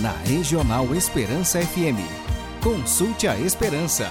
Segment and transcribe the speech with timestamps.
[0.00, 2.00] na Regional Esperança FM.
[2.62, 4.10] Consulte a Esperança.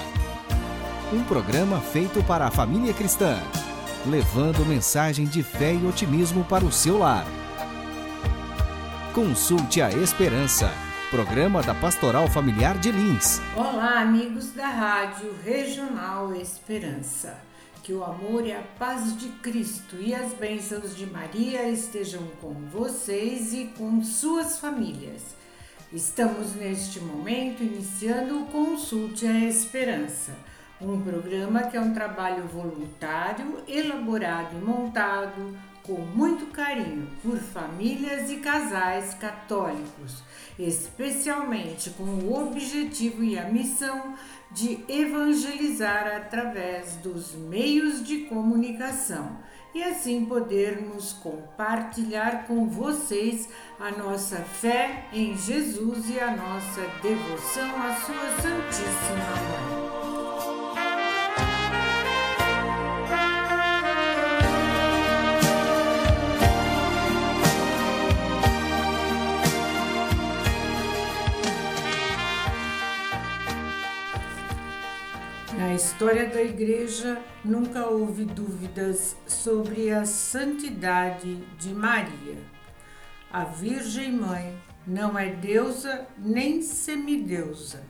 [1.11, 3.39] Um programa feito para a família cristã,
[4.05, 7.25] levando mensagem de fé e otimismo para o seu lar.
[9.15, 10.71] Consulte a Esperança.
[11.09, 13.41] Programa da Pastoral Familiar de Lins.
[13.55, 17.35] Olá, amigos da Rádio Regional Esperança.
[17.81, 22.53] Que o amor e a paz de Cristo e as bênçãos de Maria estejam com
[22.71, 25.38] vocês e com suas famílias.
[25.91, 30.37] Estamos neste momento iniciando o Consulte a Esperança,
[30.79, 38.29] um programa que é um trabalho voluntário, elaborado e montado com muito carinho por famílias
[38.29, 40.21] e casais católicos,
[40.59, 44.13] especialmente com o objetivo e a missão
[44.51, 49.39] de evangelizar através dos meios de comunicação
[49.73, 57.69] e assim podermos compartilhar com vocês a nossa fé em Jesus e a nossa devoção
[57.81, 59.89] à Sua Santíssima Mãe.
[75.57, 82.37] Na história da Igreja nunca houve dúvidas sobre a santidade de Maria.
[83.31, 87.81] A Virgem Mãe não é deusa nem semideusa,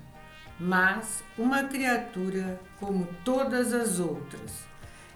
[0.60, 4.68] mas uma criatura como todas as outras.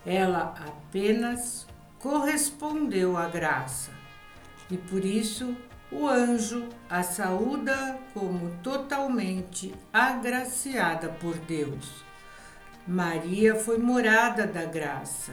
[0.04, 1.68] Ela apenas
[2.00, 3.92] correspondeu à graça
[4.72, 5.56] e por isso
[5.92, 12.04] o anjo a saúda como totalmente agraciada por Deus.
[12.88, 15.32] Maria foi morada da graça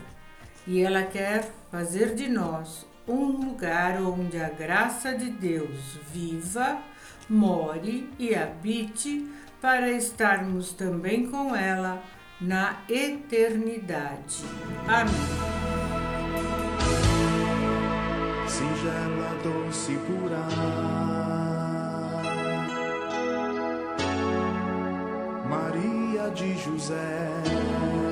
[0.71, 6.79] e ela quer fazer de nós um lugar onde a graça de Deus viva,
[7.29, 9.29] more e habite
[9.61, 12.01] para estarmos também com ela
[12.41, 14.45] na eternidade.
[14.87, 15.13] Amém.
[18.47, 20.47] Singela, doce, pura.
[25.49, 28.10] Maria de José.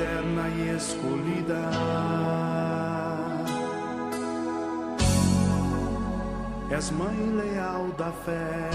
[0.00, 1.60] Mãe terna e escolhida.
[6.70, 8.70] És mãe leal da fé.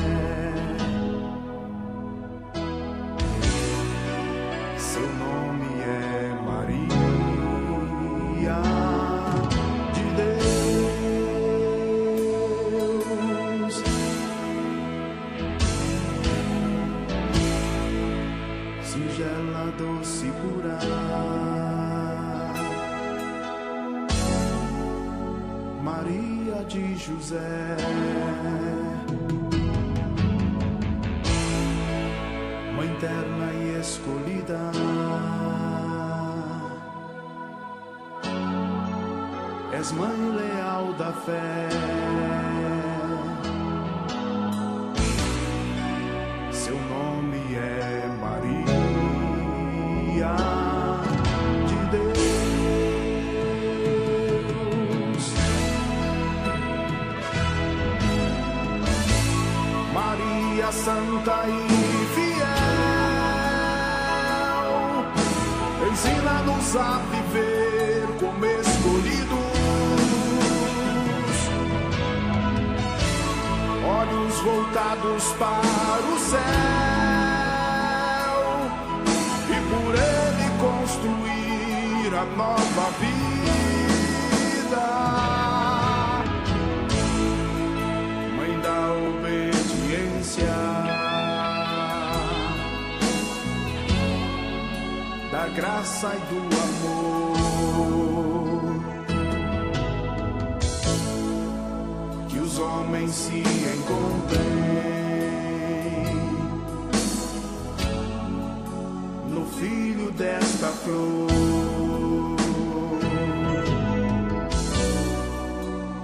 [26.68, 27.78] De José.
[32.76, 34.60] Mãe terna e escolhida.
[39.78, 41.70] És mãe leal da fé.
[46.52, 47.15] Seu nome
[61.26, 62.46] Santa e fiel,
[65.92, 69.40] ensina-nos a viver como escolhidos,
[73.84, 76.42] olhos voltados para o céu.
[79.50, 83.15] E por ele construir a nova vida.
[95.56, 97.24] Graça e do amor,
[102.28, 104.66] que os homens se encontrem
[109.30, 112.36] no filho desta flor.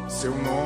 [0.08, 0.61] Seu nome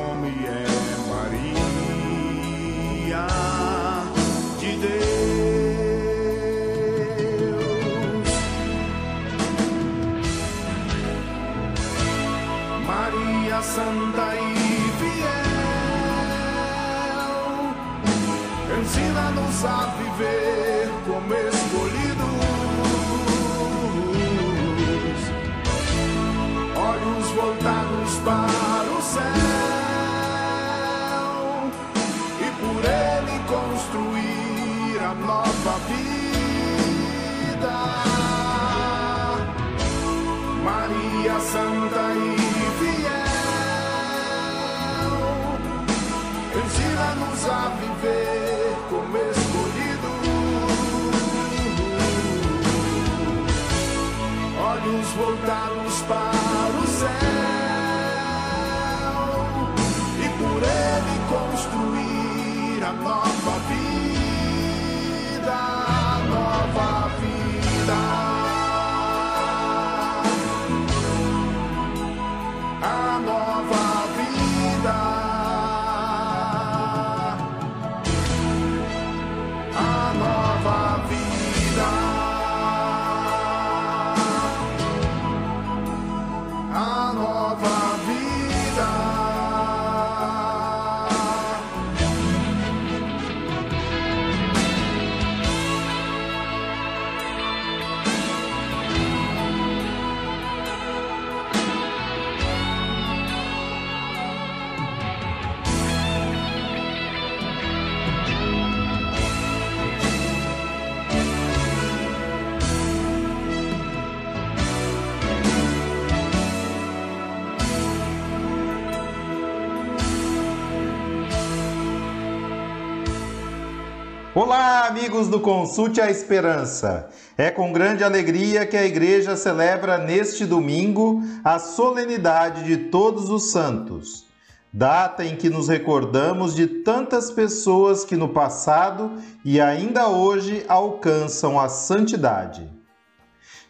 [124.38, 127.08] Olá, amigos do Consulte a Esperança.
[127.38, 133.50] É com grande alegria que a igreja celebra neste domingo a solenidade de Todos os
[133.50, 134.26] Santos,
[134.70, 139.12] data em que nos recordamos de tantas pessoas que no passado
[139.42, 142.70] e ainda hoje alcançam a santidade.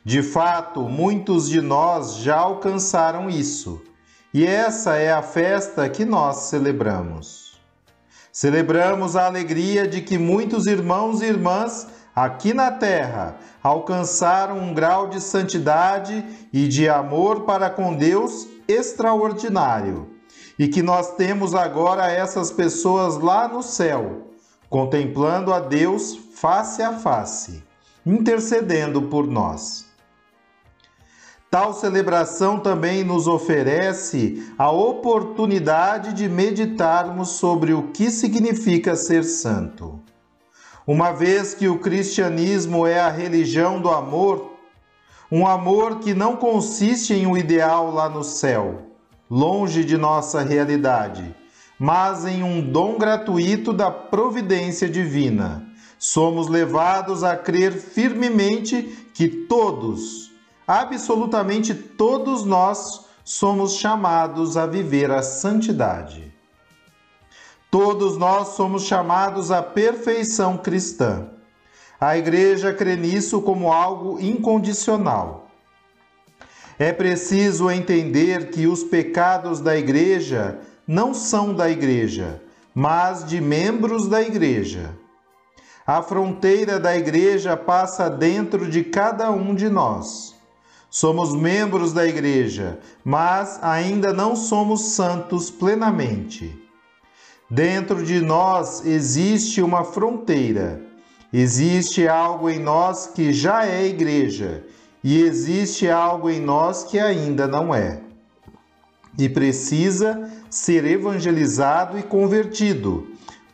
[0.05, 3.81] De fato, muitos de nós já alcançaram isso,
[4.35, 7.46] e essa é a festa que nós celebramos.
[8.37, 15.09] Celebramos a alegria de que muitos irmãos e irmãs aqui na terra alcançaram um grau
[15.09, 16.23] de santidade
[16.53, 20.11] e de amor para com Deus extraordinário,
[20.59, 24.27] e que nós temos agora essas pessoas lá no céu,
[24.69, 27.65] contemplando a Deus face a face,
[28.05, 29.86] intercedendo por nós.
[31.57, 39.99] Tal celebração também nos oferece a oportunidade de meditarmos sobre o que significa ser santo.
[40.87, 44.53] Uma vez que o cristianismo é a religião do amor,
[45.33, 48.83] um amor que não consiste em um ideal lá no céu,
[49.31, 51.35] longe de nossa realidade,
[51.79, 55.67] mas em um dom gratuito da providência divina.
[55.99, 60.36] Somos levados a crer firmemente que todos,
[60.67, 66.33] absolutamente todos nós somos chamados a viver a santidade.
[67.71, 71.29] Todos nós somos chamados à perfeição cristã.
[72.01, 75.49] A Igreja crê nisso como algo incondicional.
[76.79, 82.41] É preciso entender que os pecados da Igreja não são da Igreja,
[82.75, 84.95] mas de membros da Igreja.
[85.87, 90.36] A fronteira da Igreja passa dentro de cada um de nós.
[90.99, 96.59] Somos membros da Igreja, mas ainda não somos santos plenamente.
[97.51, 100.81] Dentro de nós existe uma fronteira.
[101.31, 104.65] Existe algo em nós que já é igreja
[105.05, 108.01] e existe algo em nós que ainda não é.
[109.19, 113.07] E precisa ser evangelizado e convertido,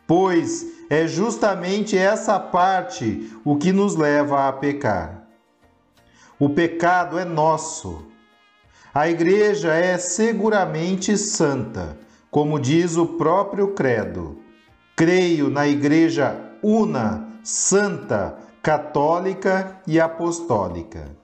[0.07, 5.22] pois é justamente essa parte o que nos leva a pecar.
[6.39, 8.07] O pecado é nosso.
[8.93, 11.97] A igreja é seguramente santa,
[12.29, 14.39] como diz o próprio Credo.
[14.95, 21.22] Creio na igreja una, santa, católica e apostólica.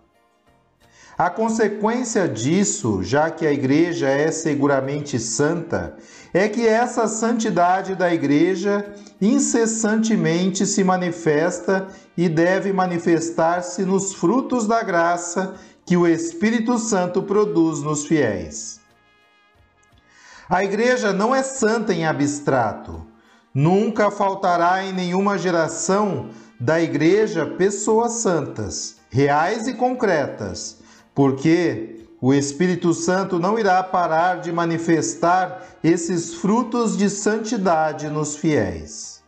[1.19, 5.97] A consequência disso, já que a igreja é seguramente santa,
[6.33, 14.81] é que essa santidade da igreja incessantemente se manifesta e deve manifestar-se nos frutos da
[14.81, 18.79] graça que o Espírito Santo produz nos fiéis.
[20.49, 23.05] A igreja não é santa em abstrato.
[23.53, 30.78] Nunca faltará em nenhuma geração da igreja pessoas santas, reais e concretas,
[31.19, 39.21] porque o Espírito Santo não irá parar de manifestar esses frutos de santidade nos fiéis.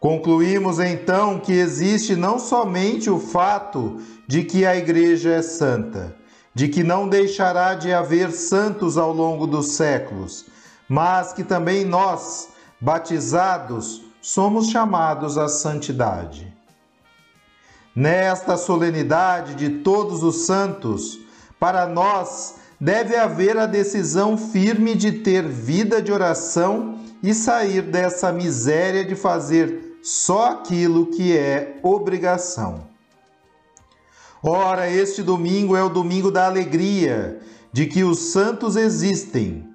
[0.00, 6.16] Concluímos então que existe não somente o fato de que a Igreja é santa,
[6.52, 10.46] de que não deixará de haver santos ao longo dos séculos,
[10.88, 12.48] mas que também nós,
[12.80, 16.53] batizados, somos chamados à santidade.
[17.94, 21.20] Nesta solenidade de todos os santos,
[21.60, 28.32] para nós deve haver a decisão firme de ter vida de oração e sair dessa
[28.32, 32.84] miséria de fazer só aquilo que é obrigação.
[34.42, 37.40] Ora, este domingo é o domingo da alegria,
[37.72, 39.66] de que os santos existem,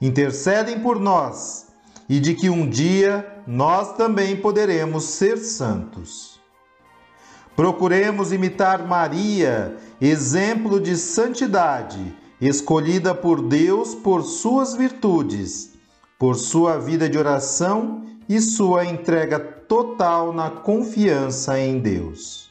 [0.00, 1.66] intercedem por nós
[2.08, 6.27] e de que um dia nós também poderemos ser santos.
[7.58, 15.72] Procuremos imitar Maria, exemplo de santidade, escolhida por Deus por suas virtudes,
[16.16, 22.48] por sua vida de oração e sua entrega total na confiança em Deus.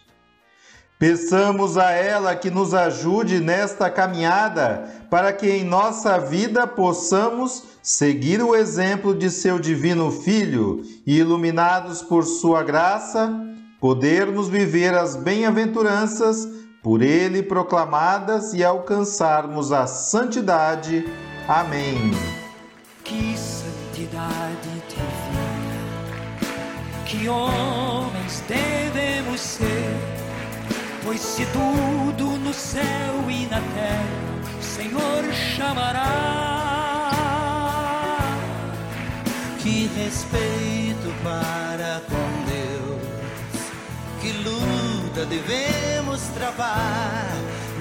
[0.99, 8.43] Peçamos a ela que nos ajude nesta caminhada, para que em nossa vida possamos seguir
[8.43, 13.47] o exemplo de seu divino Filho e, iluminados por sua graça,
[13.79, 16.47] podermos viver as bem-aventuranças
[16.83, 21.05] por ele proclamadas e alcançarmos a santidade.
[21.47, 22.11] Amém.
[23.03, 25.77] Que santidade divina,
[27.05, 30.17] que homens devemos ser
[31.07, 32.83] Pois se tudo no céu
[33.29, 34.03] e na terra
[34.59, 36.03] o Senhor chamará.
[39.59, 42.36] Que respeito para com
[44.27, 47.31] que luta devemos travar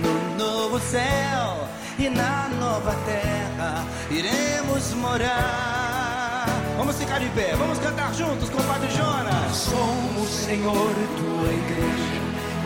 [0.01, 1.67] no novo céu
[1.99, 6.47] e na nova terra iremos morar.
[6.79, 9.57] Vamos ficar de pé, vamos cantar juntos com o Padre Jonas.
[9.57, 12.17] Somos, Senhor, tua igreja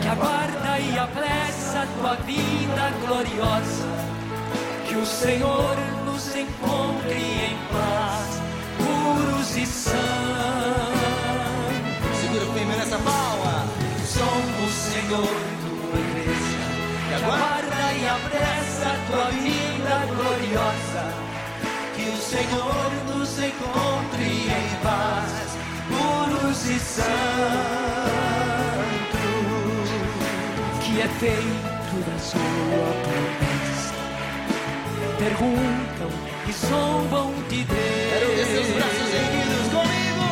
[0.01, 3.87] que aguarda e apressa tua vida gloriosa.
[4.87, 8.41] Que o Senhor nos encontre em paz,
[8.77, 9.95] puros e sãos.
[12.21, 13.50] Segura firme nessa palma.
[14.13, 16.63] Somos, Senhor, tua igreja,
[17.07, 21.03] que aguarda e apressa a tua vida gloriosa.
[21.95, 25.31] Que o Senhor nos encontre em paz,
[25.87, 28.01] puros e sãos
[30.83, 33.93] que é feito da sua promessa.
[35.17, 36.09] Perguntam
[36.47, 37.79] e zombam de Deus.
[38.09, 40.27] Quero ver seus braços erguidos comigo.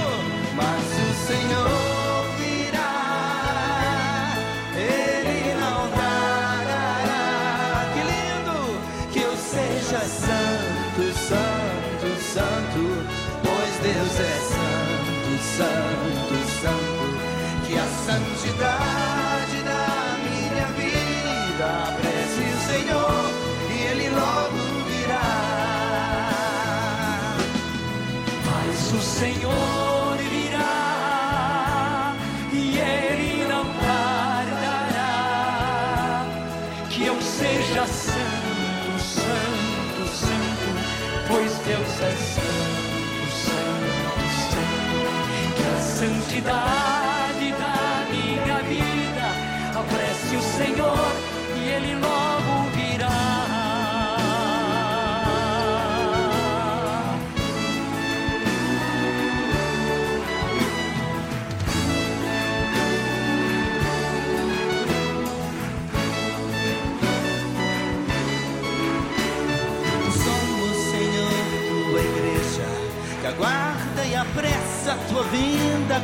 [0.56, 1.79] Mas o Senhor
[29.20, 32.16] Senhor virá
[32.54, 35.14] e Ele não tardará.
[36.90, 40.68] Que eu seja santo, santo, santo,
[41.28, 44.98] pois Deus é santo, santo, santo.
[45.54, 46.79] Que a santidade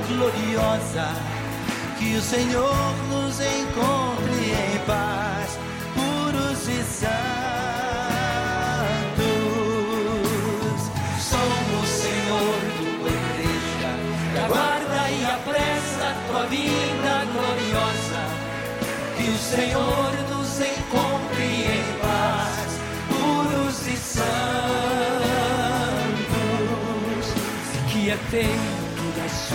[0.07, 1.07] gloriosa.
[1.97, 5.57] Que o Senhor nos encontre em paz,
[5.93, 7.05] puros e santos.
[11.19, 13.91] Somos, Senhor, tua igreja,
[14.31, 18.23] que aguarda e apressa a tua vinda gloriosa.
[19.17, 24.65] Que o Senhor nos encontre em paz, puros e santos
[28.09, 28.74] é feito da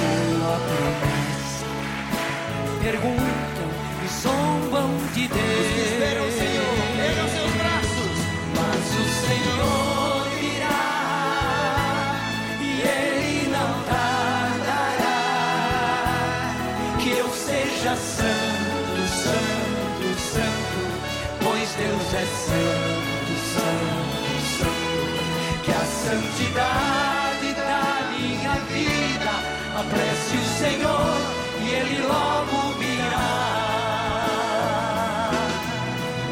[0.01, 1.67] sua promessa.
[2.83, 3.69] Perguntam
[4.03, 5.41] e zombam de Deus.
[5.41, 8.17] Os que esperam o Senhor, ergam seus braços.
[8.57, 10.85] Mas o Senhor virá
[12.61, 15.21] e Ele não tardará.
[16.99, 20.81] Que eu seja santo, santo, santo,
[21.43, 25.63] pois Deus é santo, santo, santo.
[25.63, 26.91] Que a santidade
[29.81, 31.17] apresse o Senhor
[31.63, 33.31] e ele logo virá.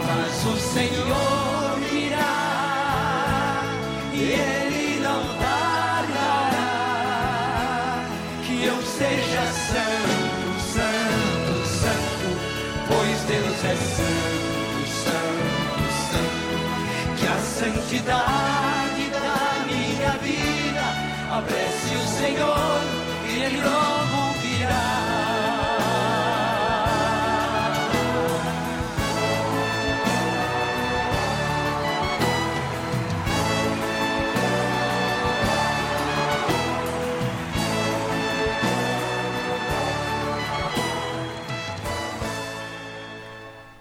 [0.06, 2.34] Mas o Senhor virá
[4.12, 6.50] e ele não tardará
[8.44, 12.28] que eu seja santo, santo, santo,
[12.86, 16.56] pois Deus é santo, santo, santo,
[17.16, 20.86] que a santidade da minha vida
[21.30, 22.87] apresse o Senhor.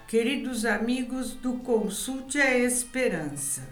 [0.08, 3.68] Queridos amigos do Consulte a Esperança,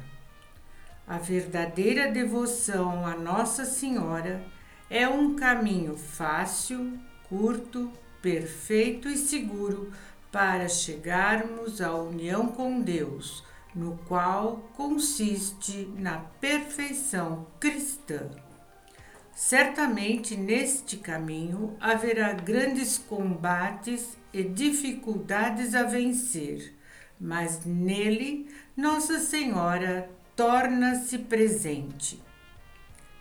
[1.09, 4.45] a verdadeira devoção a Nossa Senhora
[4.89, 7.91] é um caminho fácil, curto,
[8.23, 9.93] perfeito e seguro
[10.31, 13.43] para chegarmos à união com Deus,
[13.75, 18.31] no qual consiste na perfeição cristã.
[19.35, 26.75] Certamente neste caminho haverá grandes combates e dificuldades a vencer,
[27.21, 32.26] mas nele Nossa Senhora torna-se presente.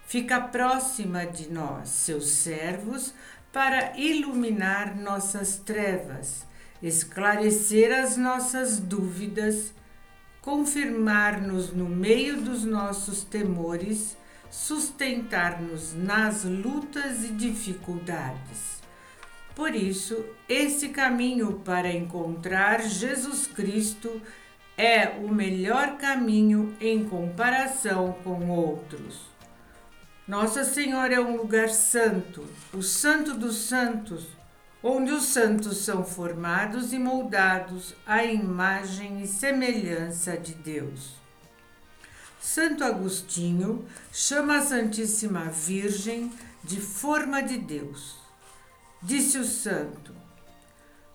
[0.06, 3.14] Fica próxima de nós, seus servos,
[3.52, 6.46] para iluminar nossas trevas,
[6.82, 9.74] esclarecer as nossas dúvidas,
[10.42, 14.16] confirmar-nos no meio dos nossos temores
[14.56, 18.82] sustentar-nos nas lutas e dificuldades.
[19.54, 24.22] Por isso, esse caminho para encontrar Jesus Cristo
[24.78, 29.35] é o melhor caminho em comparação com outros.
[30.28, 34.26] Nossa Senhora é um lugar santo, o Santo dos Santos,
[34.82, 41.12] onde os santos são formados e moldados à imagem e semelhança de Deus.
[42.42, 46.32] Santo Agostinho chama a Santíssima Virgem
[46.64, 48.18] de forma de Deus.
[49.04, 50.12] Disse o santo: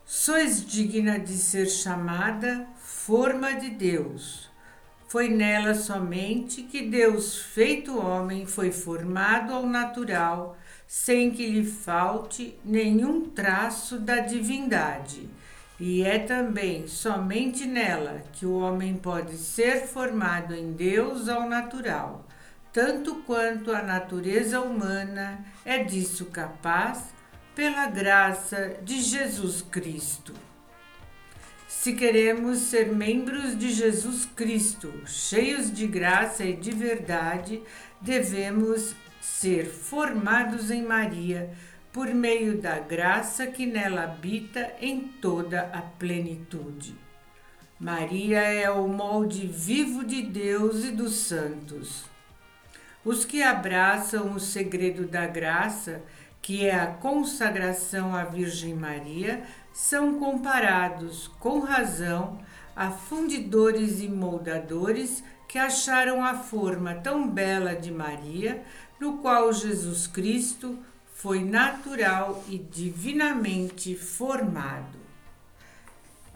[0.07, 4.50] Sois digna de ser chamada forma de Deus.
[5.11, 12.57] Foi nela somente que Deus, feito homem, foi formado ao natural, sem que lhe falte
[12.65, 15.29] nenhum traço da divindade
[15.81, 22.27] e é também somente nela que o homem pode ser formado em Deus ao natural,
[22.71, 27.15] tanto quanto a natureza humana é disso capaz,
[27.55, 30.50] pela graça de Jesus Cristo.
[31.71, 37.63] Se queremos ser membros de Jesus Cristo, cheios de graça e de verdade,
[38.01, 41.49] devemos ser formados em Maria
[41.93, 46.97] por meio da graça que nela habita em toda a plenitude.
[47.79, 52.05] Maria é o molde vivo de Deus e dos santos.
[53.05, 56.03] Os que abraçam o segredo da graça,
[56.43, 62.39] que é a consagração à Virgem Maria, são comparados, com razão,
[62.75, 68.63] a fundidores e moldadores que acharam a forma tão bela de Maria,
[69.01, 70.79] no qual Jesus Cristo
[71.15, 74.99] foi natural e divinamente formado,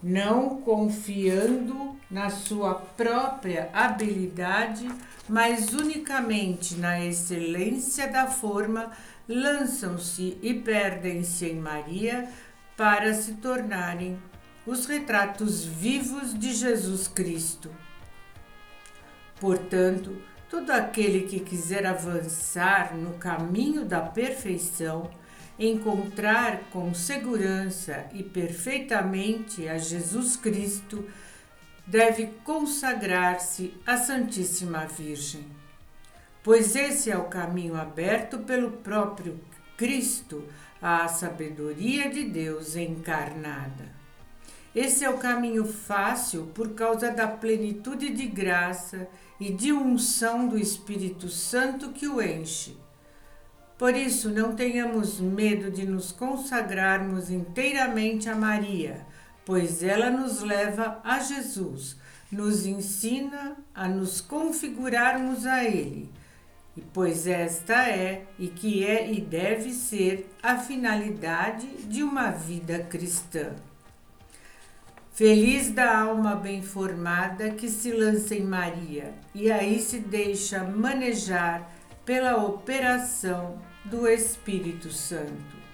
[0.03, 4.90] não confiando na sua própria habilidade,
[5.29, 8.90] mas unicamente na excelência da forma,
[9.27, 12.29] lançam-se e perdem-se em Maria
[12.76, 14.18] para se tornarem
[14.66, 17.70] os retratos vivos de Jesus Cristo.
[19.38, 20.16] Portanto,
[20.54, 25.10] Todo aquele que quiser avançar no caminho da perfeição,
[25.58, 31.04] encontrar com segurança e perfeitamente a Jesus Cristo,
[31.84, 35.44] deve consagrar-se à Santíssima Virgem.
[36.40, 39.40] Pois esse é o caminho aberto pelo próprio
[39.76, 40.44] Cristo
[40.85, 43.88] à sabedoria de Deus encarnada.
[44.75, 49.09] Esse é o caminho fácil por causa da plenitude de graça
[49.40, 52.77] e de unção do Espírito Santo que o enche.
[53.79, 59.07] Por isso, não tenhamos medo de nos consagrarmos inteiramente a Maria,
[59.47, 61.97] pois ela nos leva a Jesus,
[62.31, 66.11] nos ensina a nos configurarmos a Ele.
[66.76, 72.80] E pois esta é e que é e deve ser a finalidade de uma vida
[72.80, 73.54] cristã.
[75.12, 81.70] Feliz da alma bem formada que se lança em Maria e aí se deixa manejar
[82.04, 85.64] pela operação do Espírito Santo.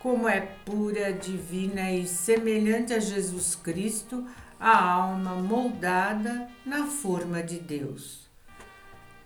[0.00, 4.26] Como é pura, divina e semelhante a Jesus Cristo,
[4.58, 8.25] a alma moldada na forma de Deus.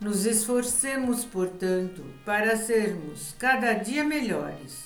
[0.01, 4.85] Nos esforcemos, portanto, para sermos cada dia melhores,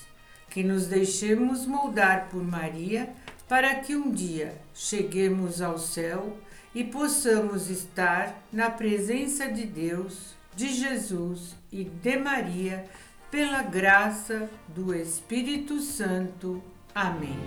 [0.50, 3.14] que nos deixemos moldar por Maria
[3.48, 6.36] para que um dia cheguemos ao céu
[6.74, 12.84] e possamos estar na presença de Deus, de Jesus e de Maria,
[13.30, 16.60] pela graça do Espírito Santo.
[16.92, 17.38] Amém.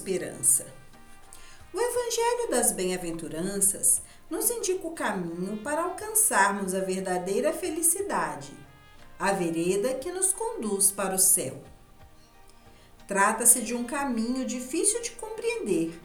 [0.08, 0.66] Esperança,
[1.74, 8.54] o Evangelho das Bem-aventuranças nos indica o caminho para alcançarmos a verdadeira felicidade,
[9.20, 11.62] a vereda que nos conduz para o céu.
[13.06, 16.00] Trata-se de um caminho difícil de compreender,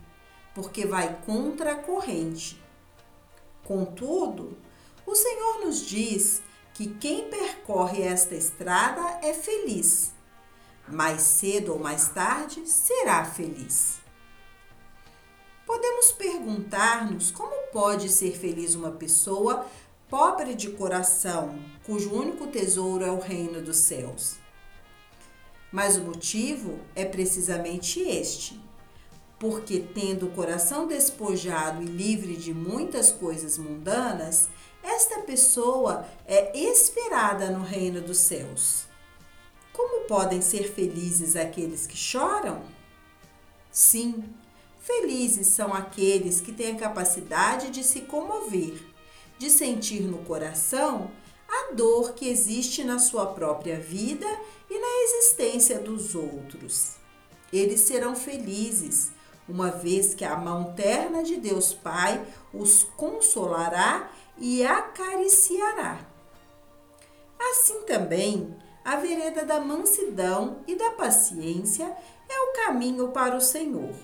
[0.53, 2.61] porque vai contra a corrente.
[3.63, 4.59] Contudo,
[5.07, 6.43] o Senhor nos diz
[6.75, 10.12] que quem percorre esta estrada é feliz
[10.93, 14.01] mais cedo ou mais tarde será feliz.
[15.67, 19.67] Podemos perguntar-nos como pode ser feliz uma pessoa
[20.11, 24.37] pobre de coração, cujo único tesouro é o reino dos céus.
[25.73, 28.61] Mas o motivo é precisamente este:
[29.39, 34.51] porque, tendo o coração despojado e livre de muitas coisas mundanas,
[34.83, 38.92] esta pessoa é esperada no reino dos céus.
[39.73, 42.63] Como podem ser felizes aqueles que choram?
[43.71, 44.25] Sim,
[44.81, 48.85] felizes são aqueles que têm a capacidade de se comover,
[49.39, 51.11] de sentir no coração
[51.49, 54.27] a dor que existe na sua própria vida
[54.71, 56.97] e na existência dos outros.
[57.53, 59.13] Eles serão felizes,
[59.49, 66.01] uma vez que a mão terna de Deus Pai os consolará e acariciará.
[67.39, 71.85] Assim também, a vereda da mansidão e da paciência
[72.29, 73.95] é o caminho para o Senhor.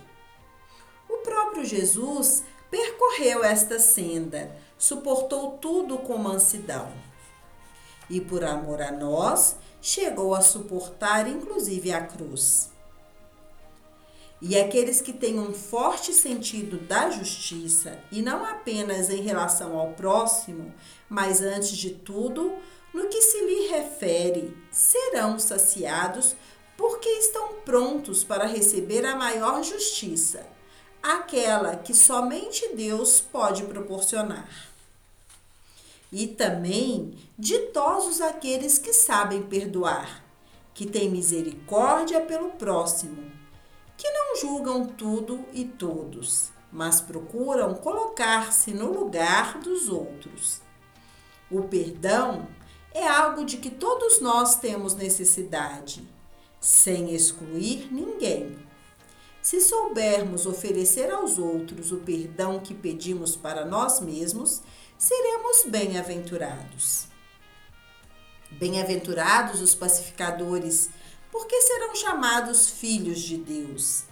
[1.08, 6.92] O próprio Jesus percorreu esta senda, suportou tudo com mansidão.
[8.08, 12.70] E por amor a nós, chegou a suportar inclusive a cruz.
[14.40, 19.92] E aqueles que têm um forte sentido da justiça, e não apenas em relação ao
[19.94, 20.72] próximo,
[21.08, 22.56] mas antes de tudo,
[22.94, 26.36] no que se lhe refere, serão saciados
[26.76, 30.46] porque estão prontos para receber a maior justiça,
[31.02, 34.48] aquela que somente Deus pode proporcionar.
[36.12, 40.24] E também ditosos aqueles que sabem perdoar,
[40.72, 43.38] que têm misericórdia pelo próximo
[43.98, 50.62] que não julgam tudo e todos, mas procuram colocar-se no lugar dos outros.
[51.50, 52.46] O perdão
[52.92, 56.07] é algo de que todos nós temos necessidade,
[56.61, 58.59] sem excluir ninguém.
[59.40, 64.61] Se soubermos oferecer aos outros o perdão que pedimos para nós mesmos,
[64.98, 67.07] seremos bem-aventurados.
[68.51, 70.90] Bem-aventurados os pacificadores,
[71.31, 74.05] porque serão chamados filhos de Deus.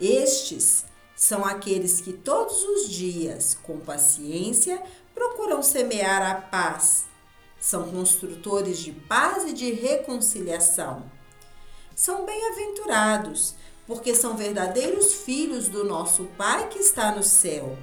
[0.00, 0.84] Estes
[1.16, 4.82] são aqueles que todos os dias, com paciência,
[5.14, 7.04] procuram semear a paz.
[7.64, 11.10] São construtores de paz e de reconciliação.
[11.96, 13.54] São bem-aventurados,
[13.86, 17.74] porque são verdadeiros filhos do nosso Pai que está no céu,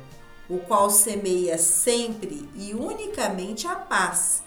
[0.48, 4.44] o qual semeia sempre e unicamente a paz,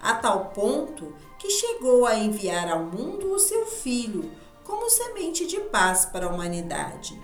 [0.00, 4.32] a tal ponto que chegou a enviar ao mundo o seu Filho
[4.64, 7.20] como semente de paz para a humanidade.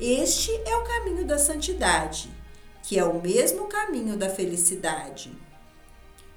[0.00, 2.32] Este é o caminho da santidade,
[2.82, 5.51] que é o mesmo caminho da felicidade.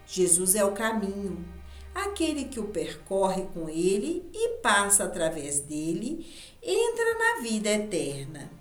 [0.07, 1.43] Jesus é o caminho,
[1.93, 6.25] aquele que o percorre com ele e passa através dele,
[6.61, 8.51] entra na vida eterna.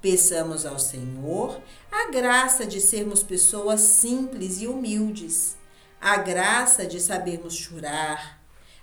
[0.00, 1.60] Peçamos ao Senhor
[1.92, 5.60] a graça de sermos pessoas simples e humildes
[6.00, 8.40] a graça de sabermos chorar,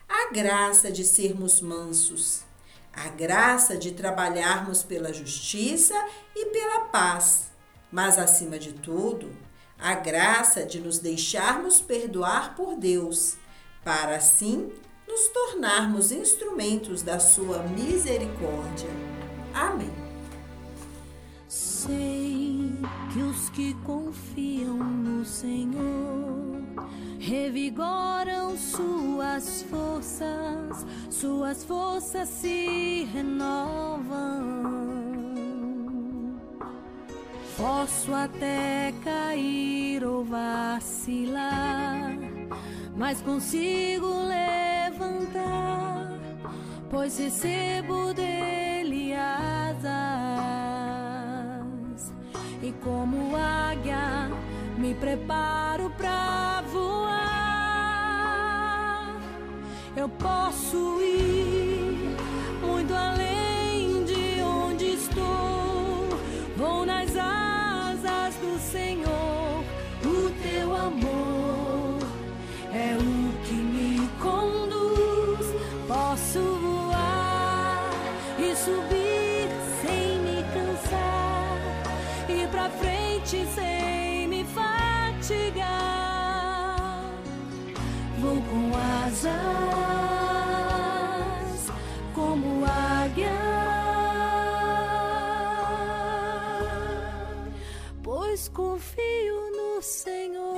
[0.08, 2.42] a graça de sermos mansos,
[2.94, 5.96] a graça de trabalharmos pela justiça
[6.36, 7.50] e pela paz,
[7.92, 9.36] mas acima de tudo,
[9.80, 13.36] a graça de nos deixarmos perdoar por Deus,
[13.84, 14.72] para assim
[15.08, 18.90] nos tornarmos instrumentos da sua misericórdia.
[19.54, 19.94] Amém.
[21.48, 22.72] Sei
[23.14, 26.58] que os que confiam no Senhor
[27.20, 34.97] revigoram suas forças, suas forças se renovam.
[37.58, 42.16] Posso até cair ou vacilar,
[42.96, 46.20] mas consigo levantar,
[46.88, 49.88] pois recebo dele asas.
[52.62, 54.30] E como águia,
[54.78, 57.18] me preparo para voar.
[59.96, 61.77] Eu posso ir
[99.82, 100.56] Senhor.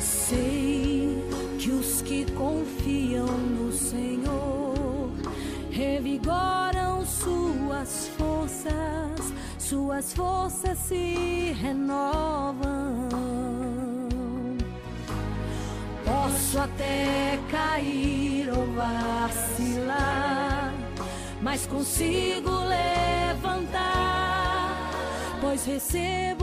[0.00, 1.24] Sei
[1.58, 5.10] que os que confiam no Senhor
[5.70, 13.08] revigoram suas forças, suas forças se renovam.
[16.04, 20.29] Posso até cair ou vacilar,
[21.50, 23.72] mas consigo levantar,
[25.40, 26.39] pois recebo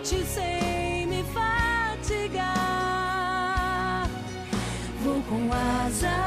[0.00, 2.48] frente sem me fatigar.
[5.02, 6.19] Vou com asas.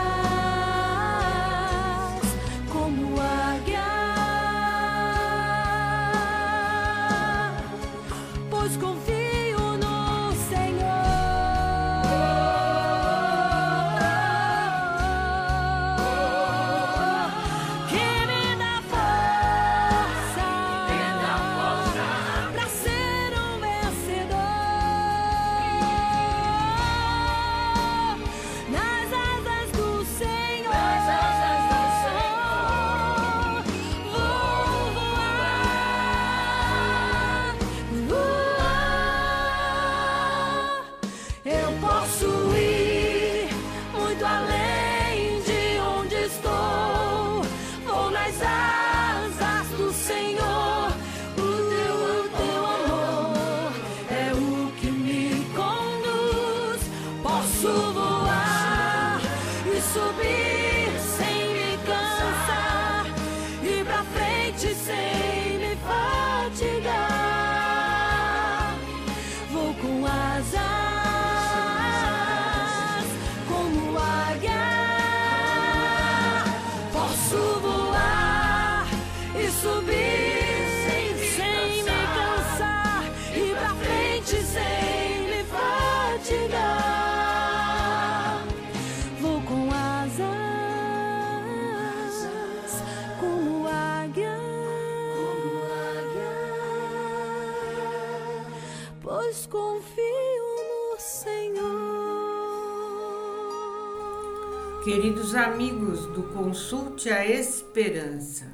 [104.93, 108.45] Queridos amigos do Consulte a Esperança,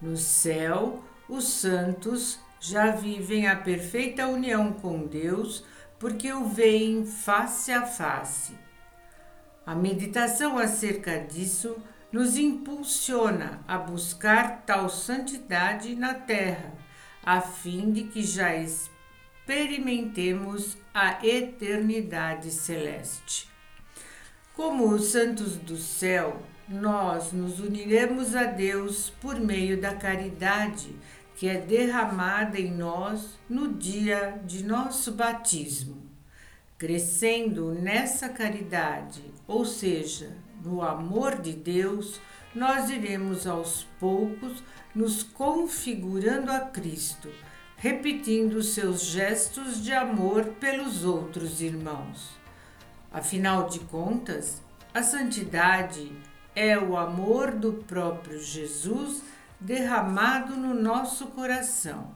[0.00, 5.64] no céu os santos já vivem a perfeita união com Deus
[5.98, 8.54] porque o veem face a face.
[9.66, 11.76] A meditação acerca disso
[12.12, 16.74] nos impulsiona a buscar tal santidade na terra,
[17.24, 23.55] a fim de que já experimentemos a eternidade celeste.
[24.56, 30.96] Como os santos do céu, nós nos uniremos a Deus por meio da caridade
[31.36, 35.98] que é derramada em nós no dia de nosso batismo.
[36.78, 42.18] Crescendo nessa caridade, ou seja, no amor de Deus,
[42.54, 44.64] nós iremos aos poucos
[44.94, 47.28] nos configurando a Cristo,
[47.76, 52.35] repetindo seus gestos de amor pelos outros irmãos.
[53.10, 56.12] Afinal de contas, a santidade
[56.54, 59.22] é o amor do próprio Jesus
[59.60, 62.14] derramado no nosso coração.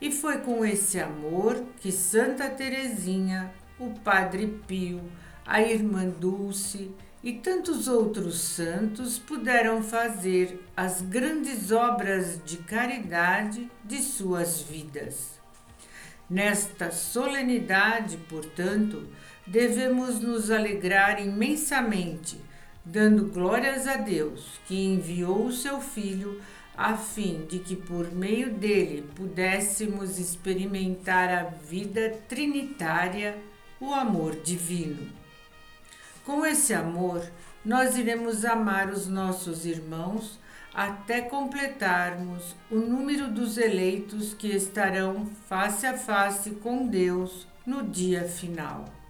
[0.00, 5.00] E foi com esse amor que Santa Teresinha, o Padre Pio,
[5.46, 6.90] a Irmã Dulce
[7.22, 15.40] e tantos outros santos puderam fazer as grandes obras de caridade de suas vidas.
[16.28, 19.08] Nesta solenidade, portanto,
[19.46, 22.40] devemos nos alegrar imensamente,
[22.84, 26.40] dando glórias a Deus, que enviou o seu Filho
[26.76, 33.38] a fim de que por meio dele pudéssemos experimentar a vida trinitária,
[33.80, 35.08] o amor divino.
[36.24, 37.22] Com esse amor,
[37.64, 40.38] nós iremos amar os nossos irmãos
[40.74, 48.24] até completarmos o número dos eleitos que estarão face a face com Deus no dia
[48.24, 49.03] final.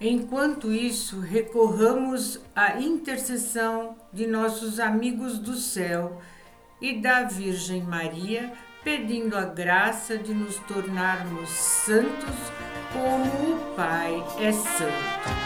[0.00, 6.20] Enquanto isso, recorramos à intercessão de nossos amigos do céu
[6.80, 8.52] e da Virgem Maria,
[8.84, 12.36] pedindo a graça de nos tornarmos santos
[12.92, 15.45] como o Pai é santo.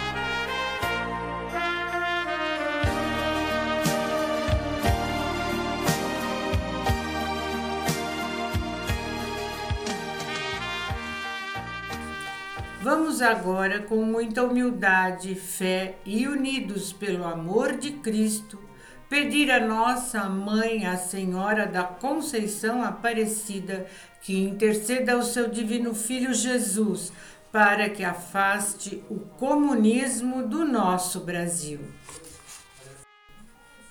[12.82, 18.58] Vamos agora, com muita humildade, fé e unidos pelo amor de Cristo,
[19.06, 23.86] pedir a nossa mãe, a Senhora da Conceição Aparecida,
[24.22, 27.12] que interceda ao seu divino Filho Jesus
[27.52, 31.80] para que afaste o comunismo do nosso Brasil.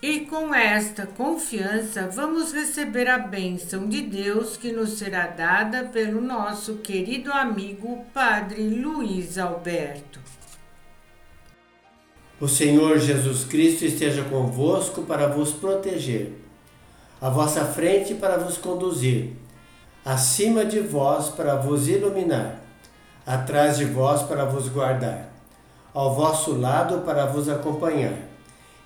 [0.01, 6.21] E com esta confiança vamos receber a bênção de Deus que nos será dada pelo
[6.21, 10.21] nosso querido amigo Padre Luiz Alberto.
[12.39, 16.31] O Senhor Jesus Cristo esteja convosco para vos proteger,
[17.19, 19.33] à vossa frente para vos conduzir,
[20.05, 22.61] acima de vós para vos iluminar,
[23.25, 25.29] atrás de vós para vos guardar,
[25.93, 28.28] ao vosso lado para vos acompanhar,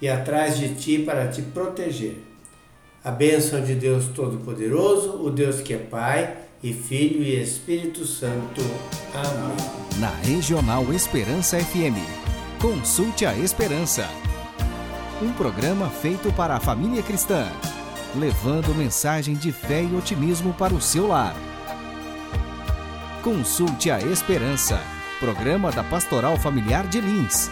[0.04, 2.22] e atrás de ti para te proteger.
[3.02, 8.60] A bênção de Deus Todo-Poderoso, o Deus que é Pai, e Filho e Espírito Santo.
[9.14, 9.56] Amém.
[10.02, 11.96] Na Regional Esperança FM,
[12.62, 14.06] consulte a Esperança.
[15.22, 17.50] Um programa feito para a família cristã,
[18.14, 21.34] levando mensagem de fé e otimismo para o seu lar.
[23.22, 24.82] Consulte a Esperança,
[25.22, 27.50] programa da Pastoral Familiar de Lins